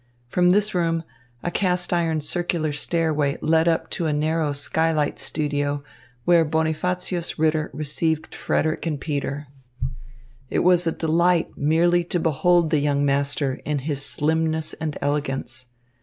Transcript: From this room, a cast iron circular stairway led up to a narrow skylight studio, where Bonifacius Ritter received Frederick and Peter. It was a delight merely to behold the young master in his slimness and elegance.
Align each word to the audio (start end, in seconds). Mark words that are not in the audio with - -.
From 0.29 0.49
this 0.49 0.73
room, 0.73 1.03
a 1.43 1.51
cast 1.51 1.93
iron 1.93 2.21
circular 2.21 2.71
stairway 2.73 3.37
led 3.39 3.67
up 3.67 3.87
to 3.91 4.07
a 4.07 4.11
narrow 4.13 4.51
skylight 4.51 5.19
studio, 5.19 5.83
where 6.25 6.43
Bonifacius 6.43 7.37
Ritter 7.37 7.69
received 7.71 8.33
Frederick 8.33 8.83
and 8.87 8.99
Peter. 8.99 9.45
It 10.49 10.63
was 10.63 10.87
a 10.87 10.91
delight 10.91 11.55
merely 11.55 12.03
to 12.05 12.19
behold 12.19 12.71
the 12.71 12.79
young 12.79 13.05
master 13.05 13.59
in 13.63 13.77
his 13.85 14.03
slimness 14.03 14.73
and 14.73 14.97
elegance. 15.03 15.67